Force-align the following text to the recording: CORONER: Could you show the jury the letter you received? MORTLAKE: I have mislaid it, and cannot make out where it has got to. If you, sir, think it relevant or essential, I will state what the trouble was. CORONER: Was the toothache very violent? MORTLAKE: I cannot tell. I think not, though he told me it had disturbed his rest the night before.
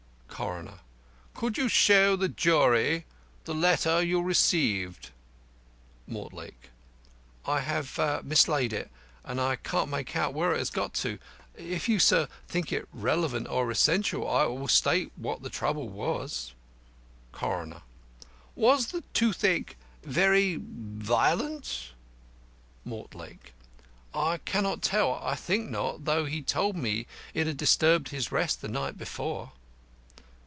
CORONER: 0.31 0.79
Could 1.35 1.55
you 1.55 1.69
show 1.69 2.15
the 2.15 2.27
jury 2.27 3.05
the 3.45 3.53
letter 3.53 4.01
you 4.01 4.23
received? 4.23 5.11
MORTLAKE: 6.07 6.71
I 7.45 7.59
have 7.59 8.25
mislaid 8.25 8.73
it, 8.73 8.89
and 9.23 9.37
cannot 9.61 9.87
make 9.89 10.15
out 10.15 10.33
where 10.33 10.55
it 10.55 10.57
has 10.57 10.71
got 10.71 10.95
to. 10.95 11.19
If 11.55 11.87
you, 11.87 11.99
sir, 11.99 12.27
think 12.47 12.71
it 12.73 12.87
relevant 12.91 13.49
or 13.49 13.69
essential, 13.69 14.27
I 14.27 14.45
will 14.45 14.67
state 14.67 15.11
what 15.15 15.43
the 15.43 15.51
trouble 15.51 15.87
was. 15.89 16.53
CORONER: 17.33 17.83
Was 18.55 18.87
the 18.87 19.03
toothache 19.13 19.77
very 20.01 20.57
violent? 20.59 21.91
MORTLAKE: 22.83 23.53
I 24.11 24.37
cannot 24.39 24.81
tell. 24.81 25.19
I 25.21 25.35
think 25.35 25.69
not, 25.69 26.05
though 26.05 26.25
he 26.25 26.41
told 26.41 26.75
me 26.77 27.05
it 27.35 27.45
had 27.45 27.57
disturbed 27.57 28.09
his 28.09 28.31
rest 28.31 28.61
the 28.61 28.67
night 28.69 28.97
before. 28.97 29.51